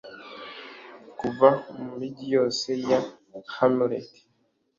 kuva 1.19 1.49
mu 1.77 1.85
mijyi 1.97 2.25
yose 2.35 2.69
ya 2.89 2.99
hamlet 3.55 4.11